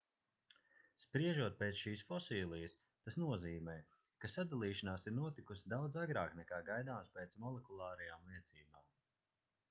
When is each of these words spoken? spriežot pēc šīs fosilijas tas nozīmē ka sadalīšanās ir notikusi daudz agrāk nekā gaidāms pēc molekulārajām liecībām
spriežot 1.01 1.57
pēc 1.57 1.75
šīs 1.81 1.99
fosilijas 2.11 2.73
tas 3.07 3.17
nozīmē 3.23 3.75
ka 4.25 4.31
sadalīšanās 4.35 5.05
ir 5.11 5.15
notikusi 5.17 5.71
daudz 5.75 5.99
agrāk 6.05 6.33
nekā 6.39 6.59
gaidāms 6.71 7.13
pēc 7.19 7.37
molekulārajām 7.45 8.25
liecībām 8.31 8.89